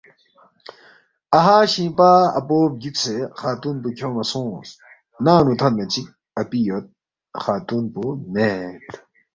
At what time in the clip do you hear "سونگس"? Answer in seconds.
4.31-4.69